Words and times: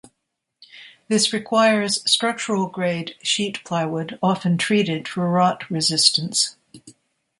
This 1.09 1.31
requires 1.31 2.01
structural 2.11 2.65
grade 2.65 3.13
sheet 3.21 3.63
plywood, 3.63 4.17
often 4.23 4.57
treated 4.57 5.07
for 5.07 5.29
rot 5.29 5.69
resistance. 5.69 6.55